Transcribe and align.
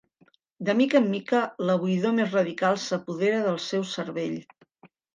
De 0.69 0.73
mica 0.79 0.97
en 1.03 1.09
mica 1.15 1.41
la 1.71 1.77
buidor 1.85 2.15
més 2.21 2.33
radical 2.39 2.83
s'apodera 2.89 3.47
del 3.49 3.63
seu 3.71 3.89
cervell. 3.95 4.39